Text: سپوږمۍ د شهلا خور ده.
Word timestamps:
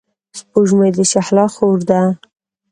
سپوږمۍ 0.39 0.89
د 0.97 0.99
شهلا 1.11 1.45
خور 1.53 1.79
ده. 1.89 2.01